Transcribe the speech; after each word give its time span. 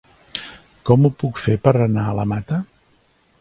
Com 0.89 1.05
ho 1.05 1.11
puc 1.23 1.41
fer 1.43 1.59
per 1.67 1.75
anar 1.89 2.07
a 2.13 2.17
la 2.21 2.27
Mata? 2.33 2.59